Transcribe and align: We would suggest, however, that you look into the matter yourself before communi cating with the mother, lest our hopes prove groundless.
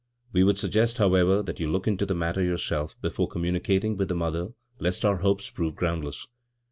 We 0.33 0.43
would 0.43 0.57
suggest, 0.57 0.97
however, 0.97 1.43
that 1.43 1.59
you 1.59 1.69
look 1.71 1.87
into 1.87 2.07
the 2.07 2.15
matter 2.15 2.43
yourself 2.43 2.99
before 3.03 3.29
communi 3.29 3.59
cating 3.61 3.97
with 3.97 4.07
the 4.07 4.15
mother, 4.15 4.47
lest 4.79 5.05
our 5.05 5.17
hopes 5.17 5.51
prove 5.51 5.75
groundless. 5.75 6.25